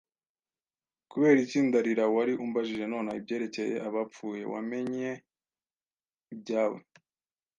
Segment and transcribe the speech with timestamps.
[1.11, 2.05] “Kubera iki?” Ndarira.
[2.15, 4.43] “Wari umbajije nonaha ibyerekeye abapfuye.
[4.51, 5.11] Wamennye
[6.33, 6.79] ibyawe